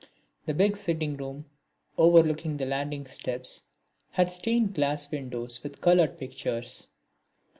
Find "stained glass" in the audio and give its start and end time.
4.31-5.11